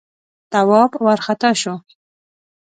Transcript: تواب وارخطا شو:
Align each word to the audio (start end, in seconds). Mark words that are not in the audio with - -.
تواب 0.51 0.91
وارخطا 1.05 1.51
شو: 1.61 1.73